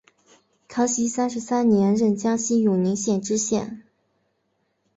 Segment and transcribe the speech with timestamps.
[0.67, 3.83] 康熙三十三年任江西永宁县知县。